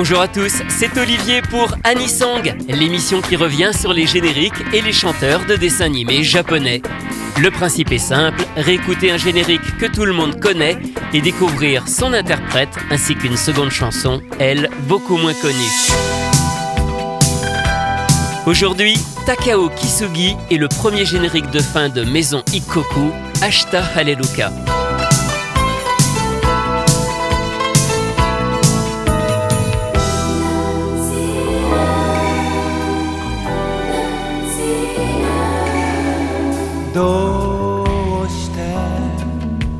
[0.00, 4.92] Bonjour à tous, c'est Olivier pour Anisong, l'émission qui revient sur les génériques et les
[4.92, 6.82] chanteurs de dessins animés japonais.
[7.42, 10.78] Le principe est simple, réécouter un générique que tout le monde connaît
[11.12, 15.90] et découvrir son interprète ainsi qu'une seconde chanson, elle, beaucoup moins connue.
[18.46, 18.96] Aujourd'hui,
[19.26, 23.10] Takao Kisugi est le premier générique de fin de Maison Ikkoku,
[23.42, 24.52] Ashita Haleluka.
[36.94, 37.82] ど
[38.22, 38.60] うして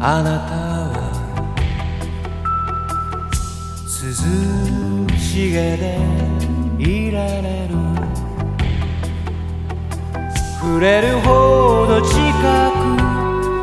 [0.00, 0.98] あなたは
[4.00, 5.98] 涼しげで
[6.78, 7.74] いられる
[10.60, 12.16] 触れるほど近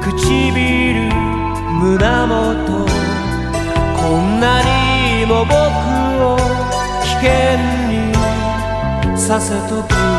[0.02, 1.10] く唇
[1.80, 2.86] 胸元
[3.98, 6.38] こんなにも僕を
[7.04, 7.30] 危険
[7.90, 10.15] にさせとく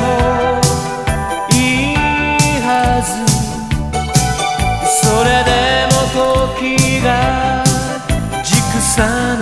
[0.00, 0.04] も
[1.50, 1.54] い
[1.92, 1.96] い
[2.62, 2.68] は
[3.02, 3.08] ず。
[5.00, 5.50] それで
[5.92, 7.08] も時が
[8.42, 9.40] 軸さない。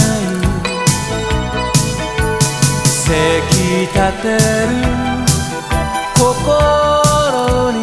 [2.87, 4.39] せき立てる
[6.17, 7.77] 心に。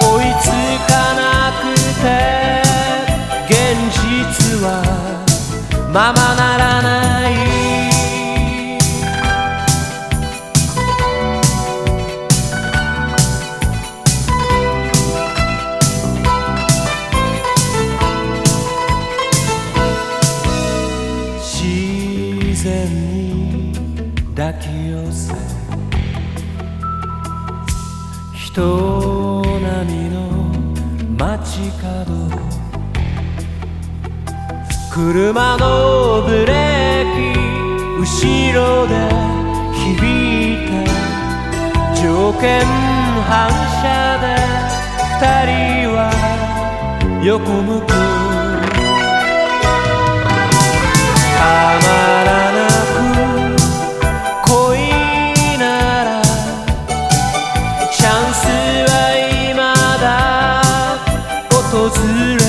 [0.00, 0.44] 追いつ
[0.90, 1.20] かな
[1.60, 1.62] く
[2.02, 2.04] て。
[3.50, 3.52] 現
[3.90, 4.66] 実は
[5.92, 6.29] まま
[35.00, 37.32] 車のブレーキ
[37.98, 38.04] 後
[38.52, 38.92] ろで
[39.72, 39.96] 響
[40.52, 40.84] いて
[42.02, 42.44] 条件
[43.26, 43.50] 反
[43.80, 43.82] 射
[44.20, 44.24] で
[45.16, 45.98] 二人は
[47.24, 47.86] 横向く。
[51.34, 51.48] た
[51.80, 51.88] ま
[52.26, 52.60] らな
[52.92, 53.00] く
[54.50, 54.52] 恋
[55.58, 55.64] な
[56.04, 56.08] ら
[57.90, 58.44] チャンス
[58.90, 58.92] は
[59.48, 59.64] 未
[60.02, 60.04] だ
[61.50, 61.64] 訪
[62.36, 62.39] れ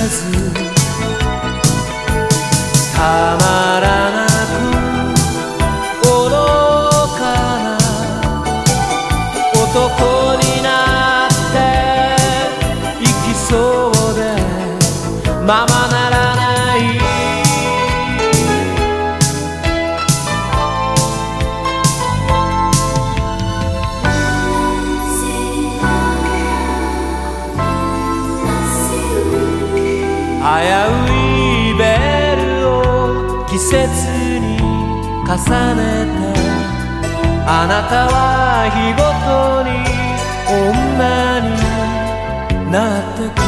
[33.71, 33.77] 節
[34.41, 35.31] に重
[35.75, 36.19] ねて
[37.47, 39.71] あなたは日ごとに
[40.51, 41.49] 女に
[42.69, 43.41] なってく。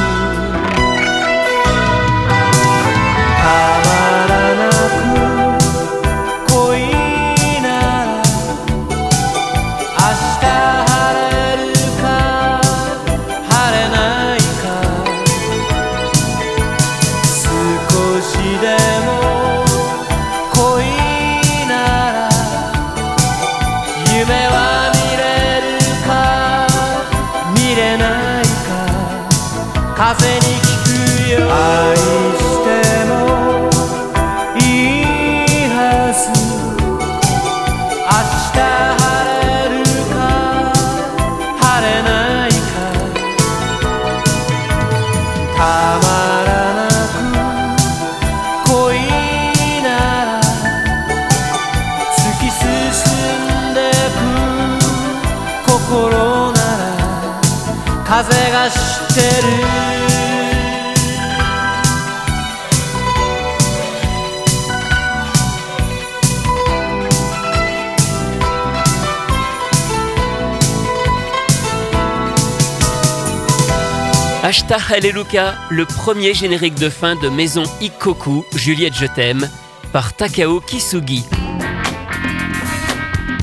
[74.53, 79.49] Ashita Haleluka, le premier générique de fin de Maison Ikkoku, Juliette Je t'aime,
[79.91, 81.23] par Takao Kisugi.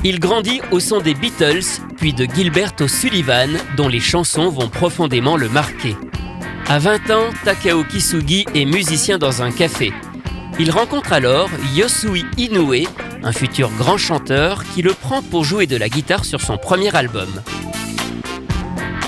[0.04, 1.64] Il grandit au son des Beatles,
[1.96, 5.96] puis de Gilberto Sullivan, dont les chansons vont profondément le marquer.
[6.68, 9.92] À 20 ans, Takao Kisugi est musicien dans un café.
[10.60, 12.86] Il rencontre alors Yosui Inoue,
[13.24, 16.94] un futur grand chanteur qui le prend pour jouer de la guitare sur son premier
[16.94, 17.42] album.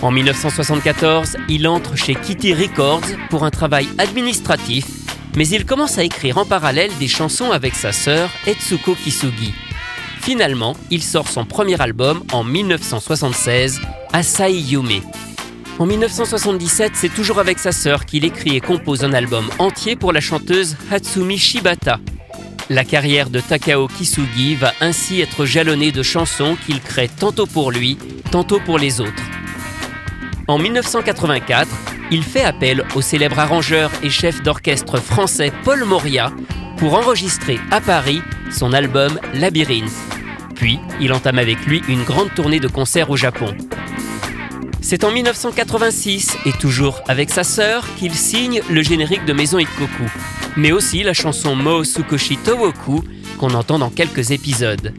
[0.02, 4.84] En 1974, il entre chez Kitty Records pour un travail administratif,
[5.36, 9.54] mais il commence à écrire en parallèle des chansons avec sa sœur Etsuko Kisugi.
[10.20, 13.80] Finalement, il sort son premier album en 1976,
[14.12, 15.02] Asai Yume.
[15.78, 20.12] En 1977, c'est toujours avec sa sœur qu'il écrit et compose un album entier pour
[20.12, 22.00] la chanteuse Hatsumi Shibata.
[22.70, 27.70] La carrière de Takao Kisugi va ainsi être jalonnée de chansons qu'il crée tantôt pour
[27.70, 27.98] lui,
[28.32, 29.31] tantôt pour les autres.
[30.48, 31.68] En 1984,
[32.10, 36.32] il fait appel au célèbre arrangeur et chef d'orchestre français Paul Moria
[36.78, 39.92] pour enregistrer à Paris son album Labyrinthe.
[40.56, 43.54] Puis, il entame avec lui une grande tournée de concerts au Japon.
[44.80, 50.10] C'est en 1986, et toujours avec sa sœur, qu'il signe le générique de Maison Ikkoku,
[50.56, 53.04] mais aussi la chanson Mo Sukoshi Towoku
[53.38, 54.92] qu'on entend dans quelques épisodes.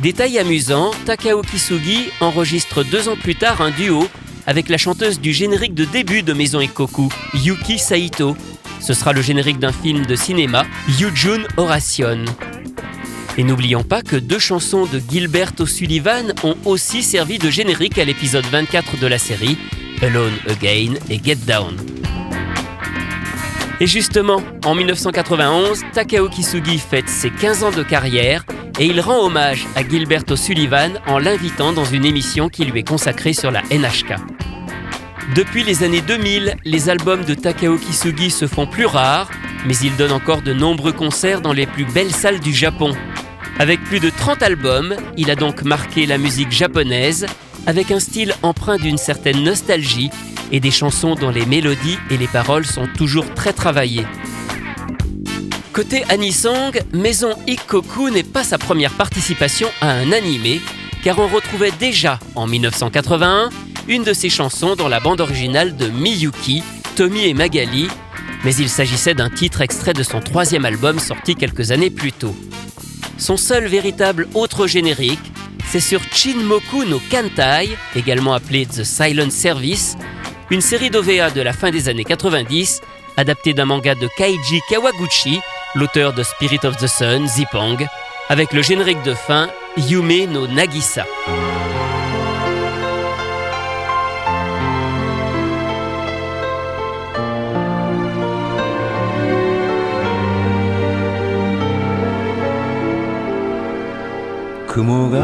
[0.00, 4.06] Détail amusant, Takao Kisugi enregistre deux ans plus tard un duo
[4.46, 8.36] avec la chanteuse du générique de début de Maison Ikoku, Yuki Saito.
[8.80, 10.64] Ce sera le générique d'un film de cinéma,
[10.98, 12.24] Yujun Horation.
[13.38, 18.04] Et n'oublions pas que deux chansons de Gilbert O'Sullivan ont aussi servi de générique à
[18.04, 19.58] l'épisode 24 de la série,
[20.00, 21.76] Alone Again et Get Down.
[23.78, 28.44] Et justement, en 1991, Takao Kisugi fête ses 15 ans de carrière
[28.78, 32.88] et il rend hommage à Gilbert O'Sullivan en l'invitant dans une émission qui lui est
[32.88, 34.35] consacrée sur la NHK.
[35.34, 39.28] Depuis les années 2000, les albums de Takao Kisugi se font plus rares,
[39.66, 42.92] mais il donne encore de nombreux concerts dans les plus belles salles du Japon.
[43.58, 47.26] Avec plus de 30 albums, il a donc marqué la musique japonaise
[47.66, 50.10] avec un style empreint d'une certaine nostalgie
[50.52, 54.06] et des chansons dont les mélodies et les paroles sont toujours très travaillées.
[55.72, 60.60] Côté Anisong, Maison Ikkoku n'est pas sa première participation à un animé,
[61.02, 63.50] car on retrouvait déjà en 1981
[63.88, 66.62] une de ses chansons dans la bande originale de Miyuki,
[66.96, 67.88] Tommy et Magali,
[68.44, 72.34] mais il s'agissait d'un titre extrait de son troisième album sorti quelques années plus tôt.
[73.18, 75.32] Son seul véritable autre générique,
[75.68, 79.96] c'est sur Chinmoku no Kantai, également appelé The Silent Service,
[80.50, 82.80] une série d'OVA de la fin des années 90,
[83.16, 85.40] adaptée d'un manga de Kaiji Kawaguchi,
[85.74, 87.78] l'auteur de Spirit of the Sun, Zipang,
[88.28, 91.04] avec le générique de fin Yume no Nagisa.
[104.76, 105.18] 雲が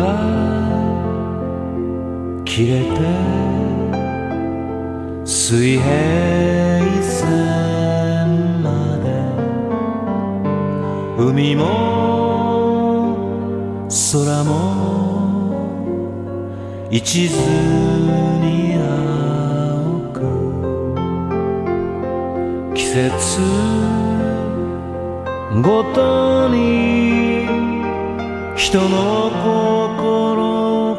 [2.43, 2.89] 切れて
[5.27, 5.83] 水平
[7.03, 9.13] 線まで
[11.23, 11.63] 海も
[13.91, 14.49] 空も
[16.91, 17.37] 一途
[18.41, 18.81] に青
[20.15, 20.17] く
[22.75, 23.43] 季節
[25.63, 27.12] ごとに
[28.63, 30.95] 人の心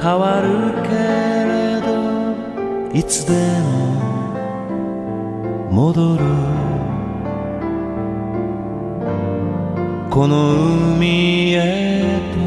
[0.00, 0.46] 変わる
[0.84, 1.88] けれど
[2.96, 3.66] いつでも
[5.72, 6.22] 戻る。
[10.08, 12.38] この海へと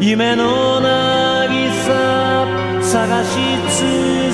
[0.00, 2.46] 夢の渚
[2.80, 3.38] 探し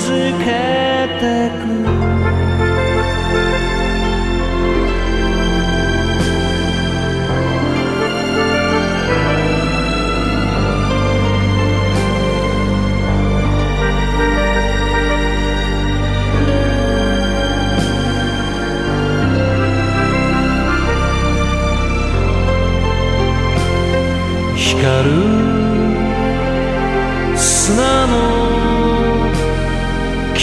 [0.05, 1.49] 続けて
[2.09, 2.14] く。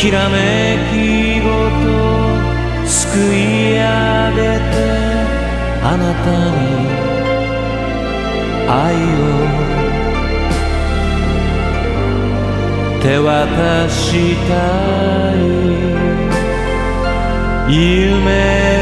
[0.02, 1.86] きらめきごと
[2.88, 3.82] すくい上
[4.34, 4.74] げて
[5.80, 6.58] あなたに
[8.68, 9.30] 愛を
[13.00, 14.50] 手渡した
[15.36, 15.38] い。
[17.72, 18.81] 夢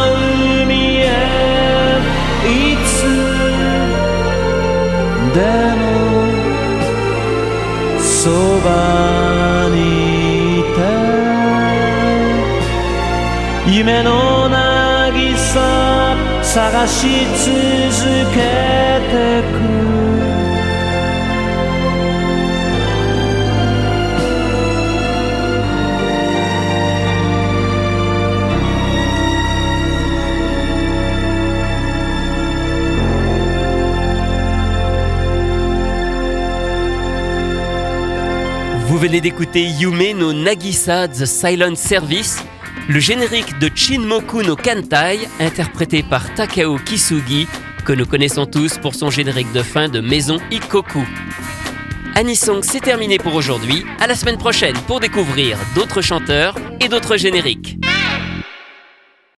[5.33, 5.81] でも
[7.99, 10.77] そばにいて
[13.77, 18.39] 夢の渚探し続け
[19.09, 20.10] てく。
[38.91, 42.43] Vous venez d'écouter Yume no Nagisa The Silent Service,
[42.89, 47.47] le générique de Chinmoku no Kantai, interprété par Takao Kisugi,
[47.85, 51.07] que nous connaissons tous pour son générique de fin de Maison Ikoku.
[52.15, 53.85] Anisong, c'est terminé pour aujourd'hui.
[54.01, 57.77] À la semaine prochaine pour découvrir d'autres chanteurs et d'autres génériques.